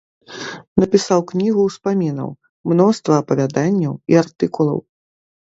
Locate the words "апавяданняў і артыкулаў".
3.23-4.77